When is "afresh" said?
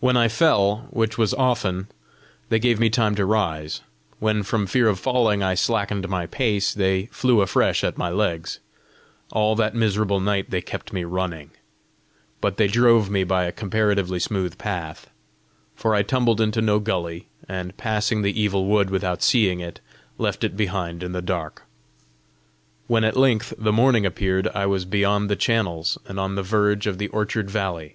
7.40-7.84